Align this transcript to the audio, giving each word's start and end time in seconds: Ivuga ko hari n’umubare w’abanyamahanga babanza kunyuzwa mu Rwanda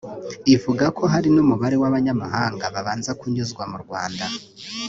Ivuga 0.55 0.85
ko 0.97 1.03
hari 1.13 1.29
n’umubare 1.35 1.75
w’abanyamahanga 1.81 2.65
babanza 2.75 3.11
kunyuzwa 3.19 3.63
mu 3.71 3.77
Rwanda 3.83 4.25